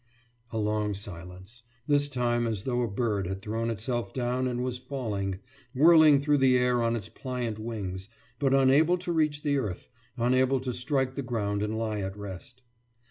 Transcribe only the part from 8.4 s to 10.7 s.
unable to reach the earth, unable